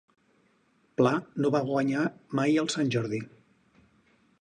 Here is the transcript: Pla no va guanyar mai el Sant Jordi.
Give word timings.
Pla 1.01 1.11
no 1.45 1.53
va 1.57 1.63
guanyar 1.69 2.07
mai 2.41 2.59
el 2.65 2.75
Sant 2.77 2.93
Jordi. 2.97 3.25